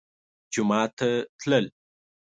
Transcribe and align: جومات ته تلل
جومات 0.53 0.91
ته 0.97 1.09
تلل 1.39 1.65